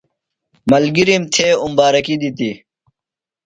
[0.69, 2.51] ملگِرِم تھے امبارکی دِتی۔